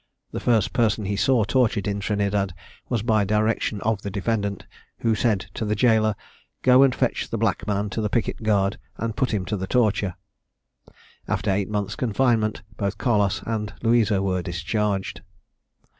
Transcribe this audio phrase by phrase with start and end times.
[0.31, 2.55] The first person he saw tortured in Trinidad
[2.89, 4.65] was by direction of the defendant,
[5.01, 6.15] who said to the gaoler,
[6.63, 9.67] "Go and fetch the black man to the picket guard, and put him to the
[9.67, 10.15] torture."
[11.27, 15.21] After the eight months' confinement, both Carlos and Louisa were discharged.